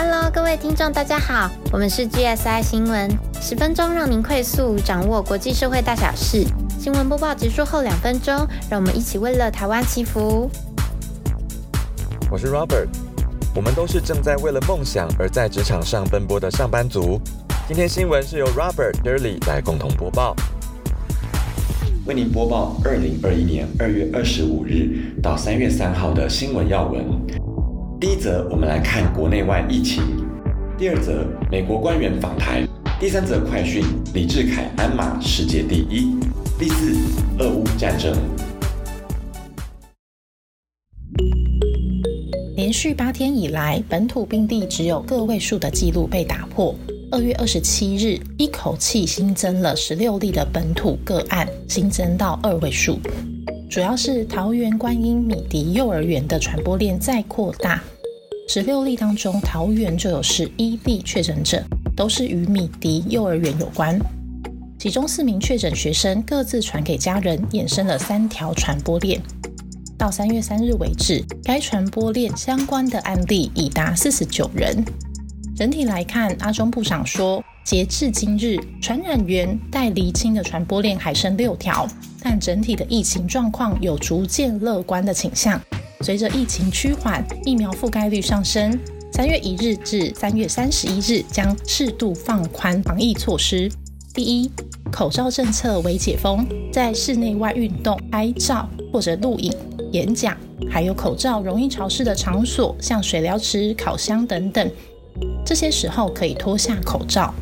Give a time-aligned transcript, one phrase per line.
[0.00, 3.10] Hello，各位听众，大家好，我们是 GSI 新闻，
[3.40, 6.46] 十分钟让您快速掌握国际社会大小事。
[6.78, 10.48] 新闻播报结束后两分钟，让我们一起为了台湾祈福。
[12.30, 12.86] 我是 Robert，
[13.56, 17.20] 我们都是正在为了梦想而在职场上奔波的上班族。
[17.66, 20.36] 今天新闻是由 Robert Durley 来共同播报，
[22.06, 27.47] 为您播报二零二一年二月二十五日到三月三号的新闻要闻。
[28.00, 30.00] 第一则，我们来看国内外疫情；
[30.78, 32.64] 第二则，美国官员访台；
[33.00, 33.82] 第三则，快讯
[34.14, 36.16] 李志凯鞍马世界第一；
[36.56, 36.96] 第四，
[37.40, 38.16] 俄乌战争。
[42.54, 46.72] 连续八天以来，本土病例只有个位数的记录被打破。
[47.10, 53.00] 二月二十七日，一口气新增了十六例的本土个案，新增到二位数。
[53.68, 57.82] 主要是桃园观音米迪幼儿园的传播链在扩大，
[58.48, 61.62] 十六例当中，桃园就有十一例确诊者，
[61.94, 64.00] 都是与米迪幼儿园有关。
[64.78, 69.20] 其中四名确诊学生各自传给家人，衍生了三条传播链。
[69.98, 74.82] 到三月三日为止，该传播链相关的案例已达四十九人。
[75.54, 81.86] 整体来看，阿中部长说，截至今日，传染源待厘清的传播链还剩六条。
[82.22, 85.60] 但整体的疫情状况有逐渐乐观的倾向。
[86.00, 88.80] 随着疫情趋缓，疫苗覆盖率上升，
[89.12, 93.70] 三月一日至三月三十一日将适度放宽防疫措施。
[94.14, 94.50] 第一，
[94.90, 99.52] 口罩政策为解封，在室内外运动、拍照或者录影、
[99.92, 100.34] 演讲，
[100.70, 104.70] 还有口罩容易潮湿的场所，像水疗池、烤箱等等，
[105.44, 107.34] 这些时候可以脱下口罩。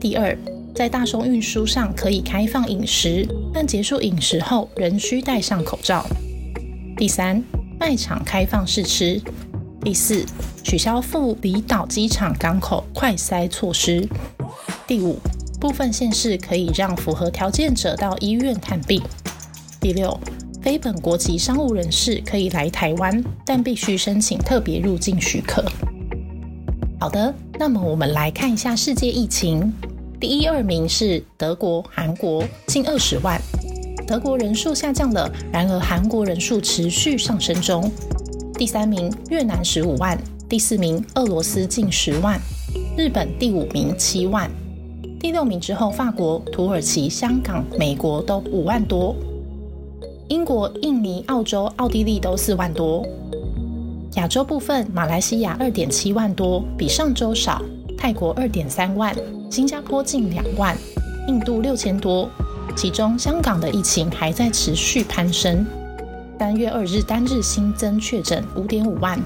[0.00, 0.36] 第二。
[0.72, 6.06] 在大众运输上可以开放饮食，但结束饮食后仍需戴上口罩。
[6.96, 7.42] 第三，
[7.78, 9.20] 卖场开放试吃。
[9.82, 10.24] 第四，
[10.62, 14.08] 取消赴离岛机场港口快筛措施。
[14.86, 15.18] 第五，
[15.60, 19.02] 部分县市可以让符合条件者到医院探病。
[19.80, 20.18] 第六，
[20.62, 25.64] 非本国籍商务人士可以来台湾，但必须申请特别入境许可。
[26.98, 29.70] 好的，那么我们来看一下世界疫情。
[30.20, 33.40] 第一、二名是德国、韩国，近二十万。
[34.06, 37.90] 德国人数下降了，然而韩国人数持续上升中。
[38.52, 42.38] 第三名越南十五万，第四名俄罗斯近十万，
[42.98, 44.50] 日本第五名七万，
[45.18, 49.16] 第六名之后法国、土耳其、香港、美国都五万多，
[50.28, 53.06] 英国、印尼、澳洲、奥地利都四万多。
[54.16, 57.62] 亚洲部分，马来西亚二点七万多，比上周少。
[58.00, 59.14] 泰国二点三万，
[59.50, 60.74] 新加坡近两万，
[61.28, 62.30] 印度六千多，
[62.74, 65.66] 其中香港的疫情还在持续攀升。
[66.38, 69.20] 三月二日单日新增确诊五点五万，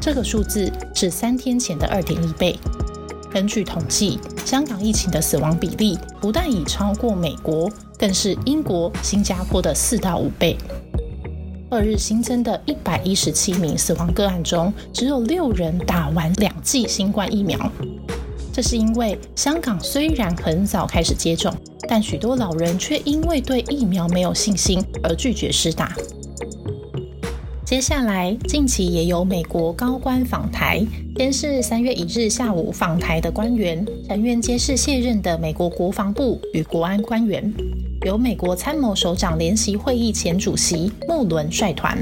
[0.00, 2.58] 这个数字是三天前的二点一倍。
[3.30, 10.58] 根据统计，香港疫情的死亡比例不但已超过美国，更是英国、新加坡的四到五倍。
[11.68, 17.58] 二日新增的一百一十七名死亡个案中，只有六人打完两剂新冠疫苗。
[18.52, 21.52] 这是因为香港虽然很早开始接种，
[21.88, 25.92] 但许多老人却因为对疫苗没有信心而拒绝施打。
[27.64, 37.52] 接下来，近期也有美国高官访台，先是三月一日下午访台的官员成员皆是卸任的美国国防部与国安官员，
[38.06, 41.98] 由美国参谋首长联席会议前主席穆伦率团。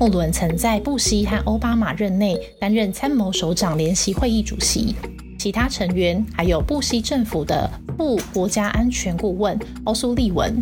[0.00, 4.96] 穆伦曾在布希和奥巴马任内担任参谋首长联席会议主席。
[5.38, 10.60] 其他成员还有布希政府的副国家安全顾问欧苏利文、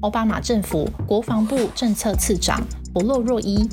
[0.00, 3.66] 奥巴马政府国防部政策次长博洛若伊、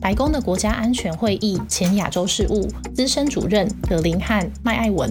[0.00, 5.10] 白宫的国家安全会议前亚洲事务资深主任葛林汉麦艾文。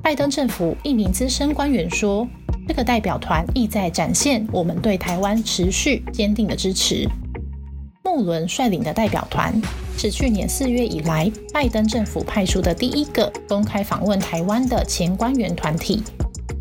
[0.00, 2.28] 拜登政府一名资深官员说
[2.66, 7.08] ：“这个代表团意在展现我们对台湾持续坚定的支持。”
[8.04, 9.54] 穆伦率领的代表团。
[9.96, 16.02] 是去年四月以来，拜登政府派出的第一个公开访问台湾的前官员团体。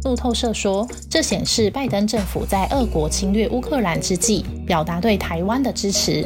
[0.04, 6.24] 路透社说，这显示拜登政府在俄国侵略乌克兰之际，表达对台湾的支持。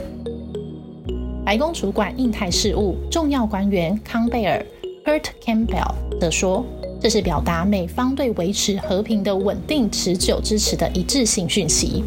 [1.45, 4.63] 白宫主管印太事务重要官员康贝尔
[5.05, 6.65] （Kurt Campbell） 则说，
[6.99, 12.03] 这是表达美方对维持和平的稳定持久支持的一致性讯息。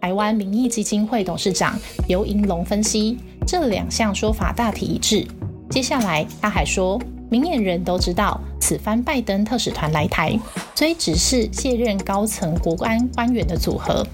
[0.00, 1.78] 台湾民意基金会董事长
[2.08, 3.18] 尤银龙分析。
[3.46, 5.26] 这两项说法大体一致。
[5.70, 7.00] 接下来，他还说，
[7.30, 10.38] 明眼人都知道，此番拜登特使团来台，
[10.74, 14.06] 虽只是卸任高层国安官员的组合，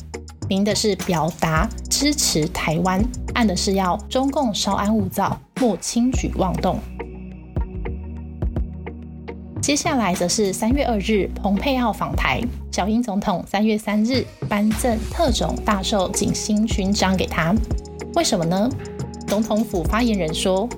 [0.49, 3.05] 明的是表达支持台湾，
[3.35, 6.79] 暗的是要中共稍安勿躁，莫轻举妄动。
[9.67, 12.41] 接下来则是三月二日，蓬佩奥访台，
[12.71, 17.53] 小英总统三月三日颁赠特种大绶锦星勋章给他。
[18.15, 18.71] 为什么呢？
[19.27, 20.69] 总统府发言人说，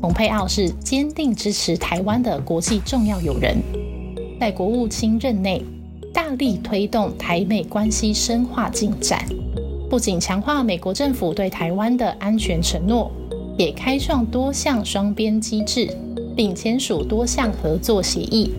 [0.00, 3.58] 蓬佩奥是坚定支持台湾的国际重要友人，
[4.40, 5.62] 在国务卿任内，
[6.14, 9.26] 大力推动台美关系深化进展，
[9.90, 13.12] 不仅强化美国政府对台湾的安全承诺，
[13.58, 15.94] 也开创多项双边机制。
[16.38, 18.54] 并签署多项合作协议。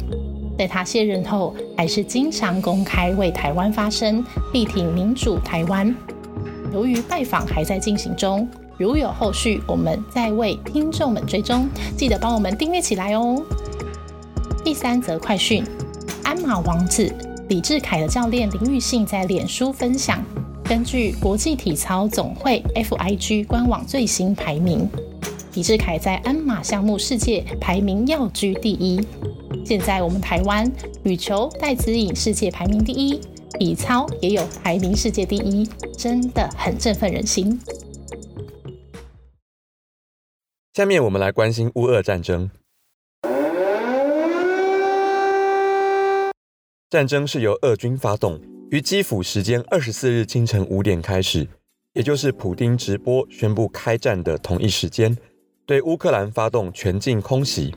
[0.58, 4.22] 在他卸任后，还是经常公开为台湾发声，
[4.52, 5.96] 力挺民主台湾。
[6.74, 8.46] 由于拜访还在进行中，
[8.78, 11.70] 如有后续，我们再为听众们追踪。
[11.96, 13.42] 记得帮我们订阅起来哦。
[14.62, 15.64] 第三则快讯：
[16.26, 17.10] 鞍马王子
[17.48, 20.22] 李志凯的教练林玉信在脸书分享，
[20.66, 24.86] 根据国际体操总会 FIG 官网最新排名。
[25.56, 29.04] 李志凯在鞍马项目世界排名要居第一。
[29.66, 30.72] 现在我们台湾
[31.04, 33.20] 羽球戴资颖世界排名第一，
[33.58, 35.68] 体操也有排名世界第一，
[35.98, 37.60] 真的很振奋人心。
[40.74, 42.52] 下面我们来关心乌俄战争。
[46.92, 51.48] 战争是由俄军发动，于基辅时间二十四日清晨五点开始，
[51.94, 55.18] 也就是普丁直播宣布开战的同一时间。
[55.70, 57.76] 对乌克兰发动全境空袭，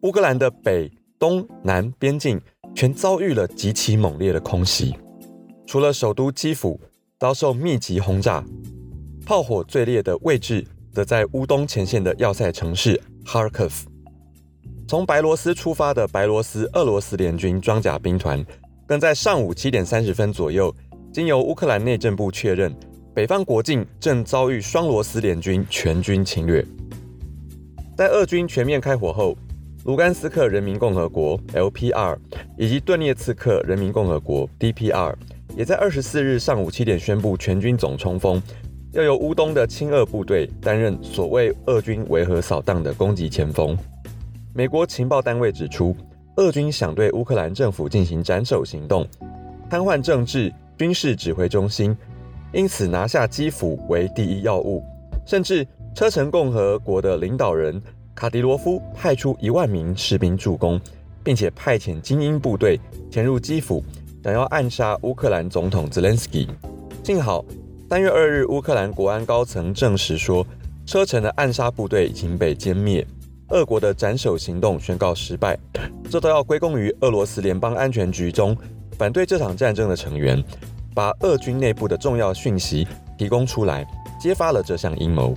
[0.00, 0.90] 乌克兰的北、
[1.20, 2.40] 东南边境
[2.74, 4.92] 全遭遇了极其猛烈的空袭。
[5.64, 6.80] 除了首都基辅
[7.20, 8.44] 遭受密集轰炸，
[9.24, 13.88] 炮火最烈的位置则在乌东前线的要塞城市哈尔科夫。
[14.88, 18.44] 从白罗斯出发的白罗斯俄罗斯联军装甲兵团，
[18.84, 20.74] 更在上午七点三十分左右，
[21.12, 22.74] 经由乌克兰内政部确认，
[23.14, 26.66] 北方国境正遭遇双罗斯联军全军侵略。
[27.94, 29.36] 在俄军全面开火后，
[29.84, 32.16] 卢甘斯克人民共和国 （LPR）
[32.56, 35.14] 以及顿涅茨克人民共和国 （DPR）
[35.54, 38.42] 也在二十四日上午七点宣布全军总冲锋，
[38.92, 43.76] 要由乌东的亲俄部队担任所谓俄军维和扫荡的攻击前锋。
[44.54, 45.94] 美国情报单位指出，
[46.36, 49.06] 俄军想对乌克兰政府进行斩首行动，
[49.68, 51.94] 瘫痪政治军事指挥中心，
[52.54, 54.82] 因此拿下基辅为第一要务，
[55.26, 55.66] 甚至。
[55.94, 57.80] 车臣共和国的领导人
[58.14, 60.80] 卡迪罗夫派出一万名士兵助攻，
[61.22, 62.80] 并且派遣精英部队
[63.10, 63.84] 潜入基辅，
[64.24, 66.48] 想要暗杀乌克兰总统泽连斯基。
[67.04, 67.44] 幸好
[67.90, 70.46] 三月二日，乌克兰国安高层证实说，
[70.86, 73.06] 车臣的暗杀部队已经被歼灭，
[73.48, 75.58] 俄国的斩首行动宣告失败。
[76.10, 78.56] 这都要归功于俄罗斯联邦安全局中
[78.96, 80.42] 反对这场战争的成员，
[80.94, 82.86] 把俄军内部的重要讯息
[83.18, 83.86] 提供出来，
[84.18, 85.36] 揭发了这项阴谋。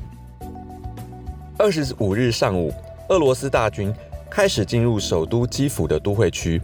[1.57, 2.74] 二十五日上午，
[3.07, 3.94] 俄罗斯大军
[4.30, 6.62] 开始进入首都基辅的都会区。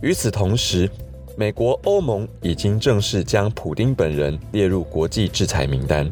[0.00, 0.90] 与此同时，
[1.36, 6.10] 美国、欧盟已经正式将普丁本人列入国际制裁名单，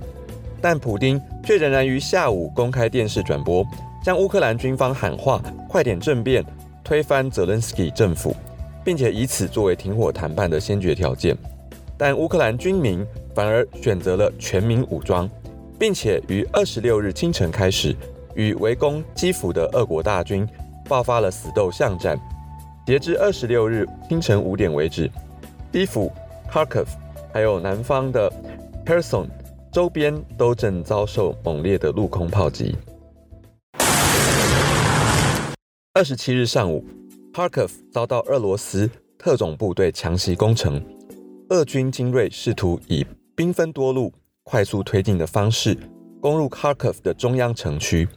[0.60, 3.66] 但普丁却仍然于下午公开电视转播，
[4.04, 6.44] 向乌克兰军方喊话：“快点政变，
[6.84, 8.34] 推翻泽连斯基政府，
[8.84, 11.36] 并且以此作为停火谈判的先决条件。”
[11.98, 15.28] 但乌克兰军民反而选择了全民武装，
[15.80, 17.94] 并且于二十六日清晨开始。
[18.34, 20.46] 与围攻基辅的俄国大军
[20.88, 22.18] 爆发了死斗巷战。
[22.86, 25.08] 截至二十六日清晨五点为止，
[25.72, 26.10] 基辅、
[26.50, 26.86] Kharkov
[27.32, 28.32] 还有南方的
[28.84, 29.26] Kherson
[29.70, 32.76] 周边都正遭受猛烈的陆空炮击。
[35.92, 36.84] 二十七日上午
[37.32, 40.82] ，Kharkov 遭到俄罗斯特种部队强袭攻城，
[41.50, 43.06] 俄军精锐试图以
[43.36, 45.76] 兵分多路、快速推进的方式
[46.20, 48.08] 攻入 Kharkov 的中央城区。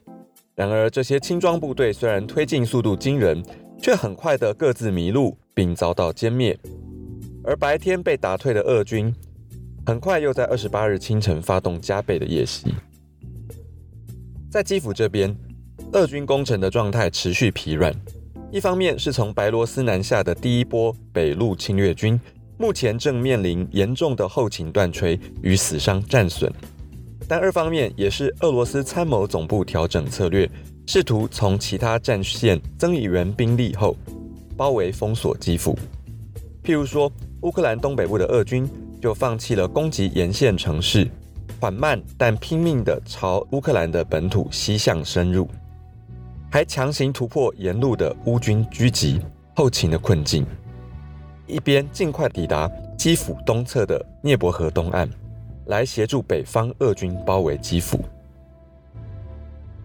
[0.55, 3.43] 然而，这些轻装部队虽然推进速度惊人，
[3.81, 6.57] 却很快的各自迷路，并遭到歼灭。
[7.43, 9.13] 而白天被打退的俄军，
[9.85, 12.73] 很快又在二十八日清晨发动加倍的夜袭。
[14.51, 15.35] 在基辅这边，
[15.93, 17.91] 俄军攻城的状态持续疲软。
[18.51, 22.21] 一方面是从白罗斯南下的第一波北路侵略军，
[22.59, 26.53] 目前正面临严重的后勤断炊与死伤战损。
[27.35, 30.47] 但二方面也是俄罗斯参谋总部调整策略，
[30.85, 33.97] 试图从其他战线增援兵力后，
[34.55, 35.75] 包围封锁基辅。
[36.63, 37.11] 譬如说，
[37.41, 38.69] 乌克兰东北部的俄军
[39.01, 41.09] 就放弃了攻击沿线城市，
[41.59, 45.49] 缓慢但拼命地朝乌克兰的本土西向深入，
[46.51, 49.19] 还强行突破沿路的乌军狙击
[49.55, 50.45] 后勤的困境，
[51.47, 55.09] 一边尽快抵达基辅东侧的涅伯河东岸。
[55.67, 57.99] 来协助北方俄军包围基辅。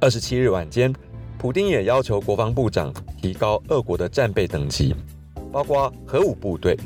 [0.00, 0.92] 二十七日晚间，
[1.38, 4.94] 普丁也要求国防部长提高俄国的战备等级，
[5.50, 6.78] 包括核武部队，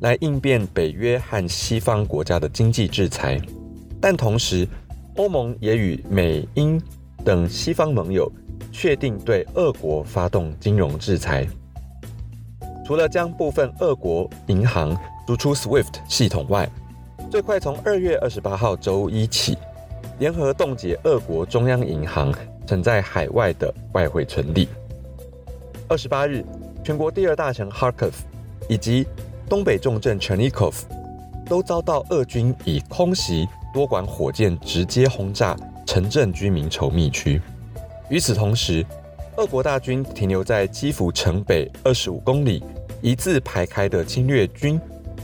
[0.00, 3.40] 来应变北约和西方国家的经济制裁。
[4.00, 4.66] 但同时，
[5.16, 6.80] 欧盟也与美英
[7.24, 8.30] 等西方盟友
[8.70, 11.46] 确定对俄国发动金融制裁。
[12.84, 16.70] 除了将部分俄国银行逐出 SWIFT 系统外，
[17.30, 19.58] 最快从二月二十八号周一起，
[20.18, 22.32] 联合冻结俄国中央银行。
[22.66, 24.68] 存在海外的外汇存底。
[25.86, 26.44] 二十八日，
[26.82, 28.10] 全国第二大城 Kharkiv
[28.68, 29.06] 以及
[29.48, 30.74] 东北重镇 Chernihiv
[31.48, 35.56] 都遭到俄军以空袭、多管火箭直接轰炸
[35.86, 37.40] 城镇居民稠密区。
[38.08, 38.84] 与此同时，
[39.36, 42.64] 俄国大军停留在基辅城北二十五公里
[43.00, 44.80] 一字排开的侵略军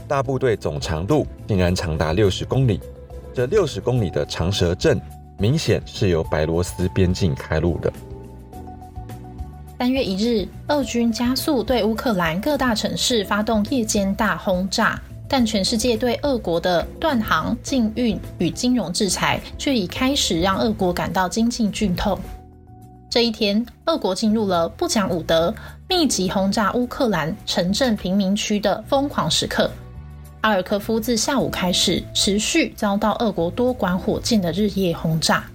[0.07, 2.79] 大部队总长度竟然长达六十公里。
[3.33, 5.01] 这六十公里的长蛇阵。
[5.39, 7.91] 明显是由白罗斯边境开路的。
[9.79, 22.17] 三月一日，俄军加速对乌克兰各大城市发动夜间大轰炸，但全世界对俄国的断航、禁运与金融制裁却已开始让俄国感到经济剧痛。
[23.09, 25.53] 这一天，俄国进入了不讲武德、
[25.89, 29.69] 密集轰炸乌克兰城镇贫民区的疯狂时刻。
[30.43, 35.45] 阿尔科夫自下午开始持续遭到俄国多管火箭的日夜轰炸。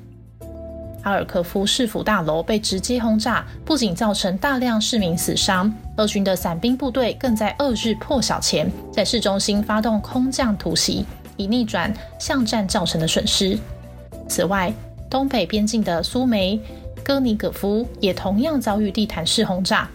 [1.03, 11.05] 阿尔科夫市府大楼被直接轰炸，不仅造成大量市民死伤，俄军的伞兵部队更在二日破晓前在市中心发动空降突袭，
[11.37, 13.59] 以逆转巷战造成的损失。
[14.27, 14.73] 此外，
[15.11, 16.59] 东北边境的苏梅
[17.05, 19.87] 戈尼戈夫也同样遭遇地毯式轰炸。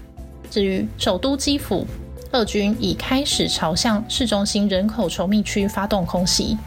[0.51, 1.83] 至于首都基辅，
[2.33, 6.57] 俄军已开始朝向市中心人口稠密区发动空袭，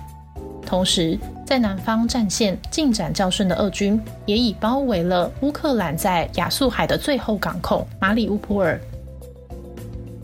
[0.65, 8.81] 同时在南方战线进展较顺的俄军也已包围了乌克兰在亚速海的最后港口马里乌波尔。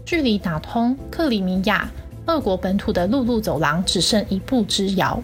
[0.06, 1.90] 距离打通克里米亚、
[2.26, 5.20] 俄国本土的陆路走廊只剩一步之遥。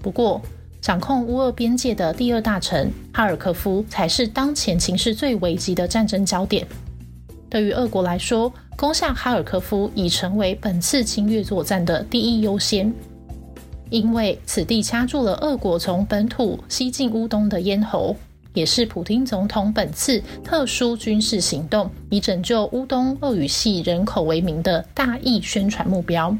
[0.00, 0.40] 不过，
[0.80, 6.66] 掌控乌俄边界的第二大城哈尔科夫才是当前情势最危急的战争焦点。
[7.50, 12.94] 对于俄国来说，攻下哈尔科夫已成为本次侵略作战的第一优先，
[13.90, 18.14] 因为此地掐住了俄国从本土西进乌东的咽喉，
[18.54, 26.32] 也是普京总统本次特殊军事行动以拯救乌东俄语系人口为名的大义宣传目标。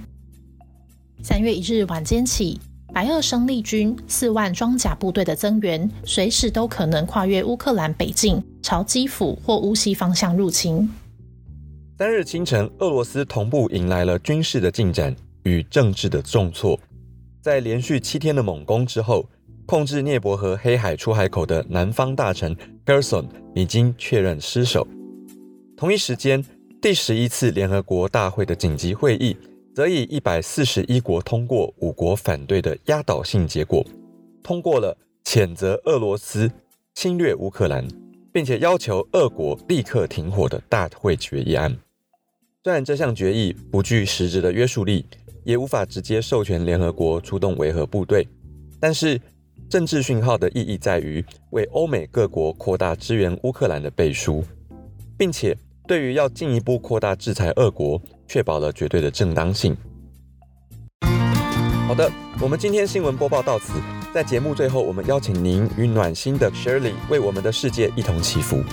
[1.21, 2.61] 三月一日晚间起，
[2.95, 8.41] 白俄生力军四万装甲部队的增援，随时都可能跨越乌克兰北境。
[8.63, 10.89] 朝基辅或乌西方向入侵。
[11.99, 15.13] 三日清晨，俄罗斯同步迎来了军事的进展
[15.43, 16.79] 与政治的重挫。
[17.43, 19.29] 在连续七天的猛攻之后，
[19.67, 24.87] 控制涅伯河黑海出海口的南方大臣 Pershon 已经确认失守。
[25.77, 26.41] 同一时间，
[26.81, 29.37] 第十一次联合国大会的紧急会议
[29.75, 33.85] 则以一百四十一国通过、五国反对的压倒性结果，
[34.41, 36.49] 通过了谴责俄罗斯
[36.95, 37.85] 侵略乌克兰。
[38.31, 41.75] 并且要求俄国立刻停火的大会决议案。
[42.65, 45.07] 虽然这项决议不具实质的约束力，
[45.45, 48.27] 也无法直接授权联合国出动维和部队，
[48.81, 49.19] 但是
[49.71, 54.45] 政治讯号的意义在于为欧美各国扩大支援乌克兰的背书，
[55.17, 59.77] 并且对于要进一步扩大制裁俄国，确保了绝对的正当性。
[61.87, 62.11] 好的，
[62.41, 63.75] 我们今天新闻播报到此。
[64.13, 68.65] 在节目最后，我们邀请您与暖心的 Shirley 为我们的世界一同祈福。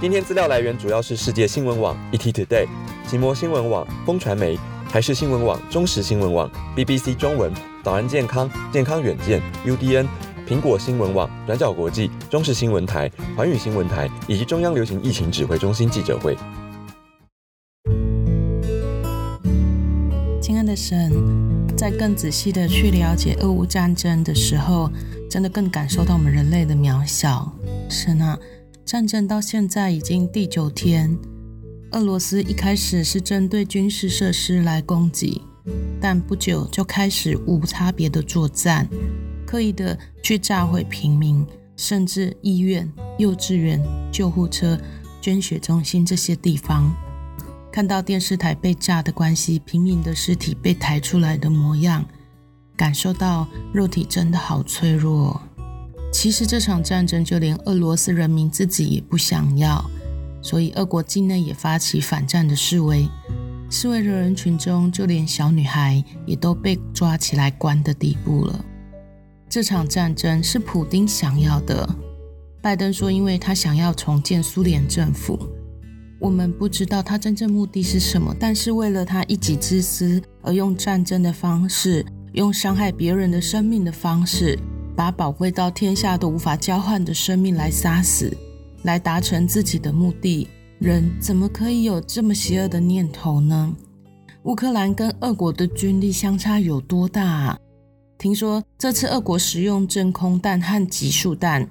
[0.00, 2.66] 今天资料来源主要是世界新闻网、ET Today、
[3.08, 4.58] 奇摩新闻网、风传媒、
[4.90, 7.50] 台视新闻网、中时新闻网、BBC 中文、
[7.82, 10.06] 早安健康、健康远见、UDN、
[10.46, 16.36] 苹果新闻网、转角国际、中时新闻台、环宇新闻台以及中央流行疫情指挥中心记者会。
[20.42, 21.54] 亲爱的神。
[21.76, 24.88] 在更仔细的去了解俄乌战争的时候，
[25.28, 27.50] 真的更感受到我们人类的渺小。
[27.90, 28.38] 神啊，
[28.84, 31.16] 战争到现在已经第九天，
[31.92, 35.40] 俄罗斯一开始是针对军事设施来攻击，
[35.98, 38.86] 但不久就开始无差别的作战，
[39.46, 41.46] 刻意的去炸毁平民，
[41.78, 44.78] 甚至医院、幼稚园、救护车、
[45.18, 46.94] 捐血中心这些地方。
[47.72, 52.04] 看到电视台被炸的关系，平民的尸体被抬出来的模样，
[52.76, 55.40] 感受到肉体真的好脆弱。
[56.24, 59.84] 其实这场战争就连俄罗斯人民自己也不想要，
[60.40, 63.06] 所以俄国境内也发起反战的示威。
[63.68, 68.64] 示威的人群中，就连小女孩也都被抓起来关的地步了。
[69.50, 71.86] 这场战争是普丁想要的，
[72.62, 75.38] 拜登说，因为他想要重建苏联政府。
[76.18, 82.02] 我们不知道他真正目的是什么，但是为了他一己之私而用战争的方式，
[82.32, 84.58] 用伤害别人的生命的方式，
[84.96, 88.36] 把宝贵到天下都无法交换的生命来杀死，
[88.82, 90.48] 来达成自己的目的。
[90.78, 93.74] 人怎么可以有这么邪恶的念头呢？
[94.44, 97.58] 乌克兰跟俄国的军力相差有多大啊？
[98.18, 101.68] 听说这次俄国使用真空弹和集束弹，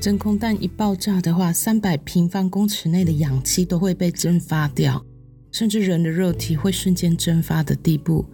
[0.00, 5.04] 真空弹一爆炸的话，三百平方公尺内的氧气都会被蒸发掉，
[5.50, 8.24] 甚至人的肉体会瞬间蒸发的地步。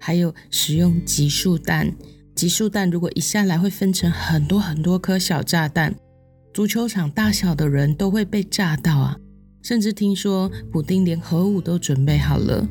[0.00, 1.92] 还有使用集束弹，
[2.38, 5.92] 集束弹如果一下来会分成很多很多颗小炸弹，
[6.54, 9.18] 足球场大小的人都会被炸到啊！
[9.60, 12.64] 甚至听说普丁连核武都准备好了。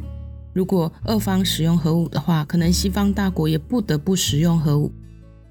[0.53, 4.89] 如果俄方使用核武的话，可能西方大国也不得不使用核武。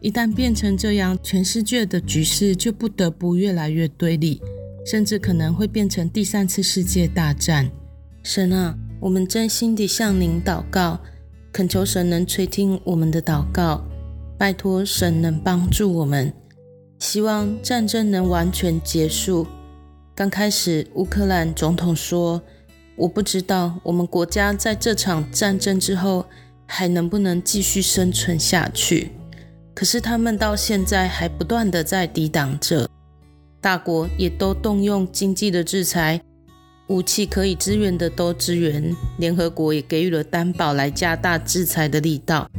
[0.00, 4.40] 一旦变成这样，全世界的局势就不得不越来越对立，
[4.86, 7.70] 甚至可能会变成第三次世界大战。
[8.22, 10.98] 神啊，我们真心地向您祷告，
[11.52, 13.84] 恳求神能垂听我们的祷告，
[14.38, 16.32] 拜托神能帮助我们，
[16.98, 19.46] 希望战争能完全结束。
[20.14, 22.42] 刚开始，乌克兰总统说
[22.96, 26.26] ：“我不知道我们国家在这场战争之后
[26.66, 29.12] 还能不能继续生存下去。”
[29.74, 32.88] 可是他们到现在还不断的在抵挡着，
[33.60, 36.20] 大国也都动用经济的制裁，
[36.88, 42.50] 武器可以支援的都支援，联合国也给予了担保来加大制裁的力道。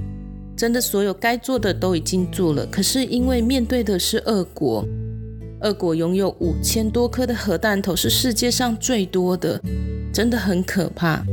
[0.57, 2.65] 真的，所有该做的都已经做了。
[2.65, 4.83] 可是因为面对的是俄国。
[5.61, 9.61] 俄国拥有五千多颗的核弹头，是世界上最多的，
[10.11, 11.23] 真的很可怕。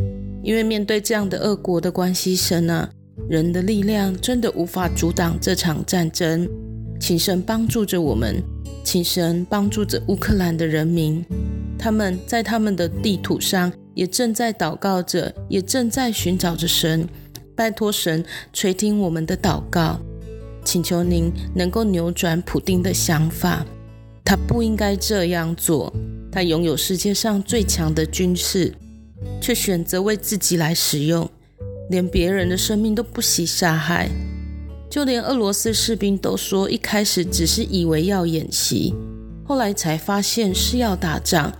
[0.42, 2.88] 因为面对这样的俄国的关系，神啊，
[3.28, 6.48] 人的力量真的无法阻挡这场战争。
[7.00, 8.42] 请神帮助着我们，
[8.82, 11.24] 请神帮助着乌克兰的人民，
[11.78, 17.06] 他们在他们的地图上也正在祷告着，也正在寻找着神。
[17.54, 20.00] 拜托神垂听我们的祷告，
[20.64, 23.64] 请求您能够扭转普丁的想法。
[24.24, 25.92] 他不应该这样做。
[26.32, 28.74] 他拥有世界上最强的军事，
[29.40, 31.30] 却选择为自己来使用，
[31.90, 34.08] 连别人的生命都不惜杀害。
[34.90, 38.94] 就连俄罗斯士兵都说，一开始只是以为要演习，
[39.44, 41.52] 后来才发现是要打仗。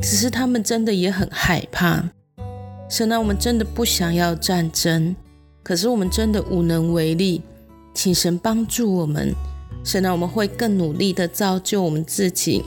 [0.00, 2.10] 只是他们真的也很害怕。
[2.88, 5.16] 神啊，我们真的不想要战争，
[5.66, 7.42] 可是我们真的无能为力。
[7.92, 9.34] 请神帮助我们。
[9.82, 12.62] 神啊，我们会更努力的造就我们自己，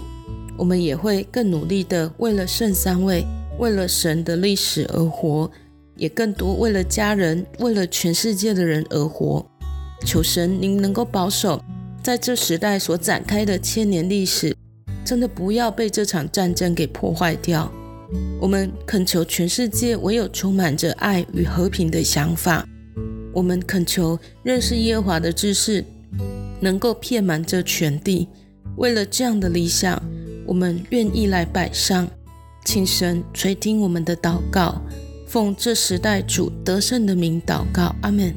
[0.57, 3.23] 我们也会更努力的为了圣三位，
[3.57, 5.49] 为了神的历史而活，
[5.95, 9.45] 也更多为了家人，为了全世界的人而活。
[10.05, 11.63] 求神，您能够保守
[12.03, 14.53] 在这时代所展开的千年历史，
[15.05, 17.71] 真的不要被这场战争给破坏掉。
[18.41, 22.67] 我们恳求全世界唯有充满着爱与和平的想法。
[23.33, 25.83] 我们恳求认识耶和华的知识。
[26.61, 28.27] 能够遍满这全地，
[28.75, 29.97] 为了这样的理想，
[30.45, 32.05] 我们愿意来摆上，
[32.65, 34.81] 请神垂听我们的祷告，
[35.25, 38.35] 奉这时代主得胜的名祷告，阿门。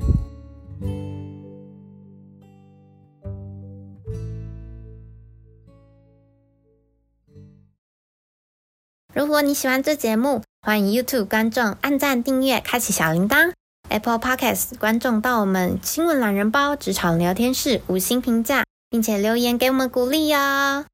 [9.12, 13.52] 如果你喜欢这节目，欢迎 YouTube 观众按赞、订阅、开启小铃铛。
[13.92, 20.86] Apple Podcast 观众到我们新闻懒人包职场聊天室五星评价，并且留言给我们鼓励哦。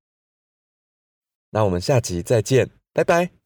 [1.50, 3.37] 那我们下集再见，拜拜。